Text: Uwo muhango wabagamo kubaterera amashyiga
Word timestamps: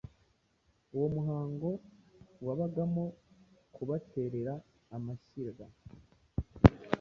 Uwo 0.95 1.07
muhango 1.15 1.69
wabagamo 2.45 3.03
kubaterera 3.75 4.53
amashyiga 4.95 5.65